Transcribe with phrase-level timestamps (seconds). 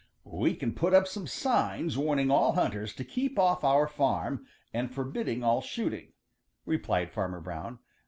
[0.25, 4.47] "We can put up some signs warning all hunters to keep off of our farm
[4.73, 6.13] and forbidding all shooting,"
[6.65, 7.77] replied Farmer Brown.